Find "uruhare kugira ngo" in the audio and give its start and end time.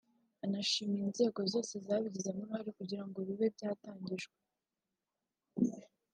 2.41-3.17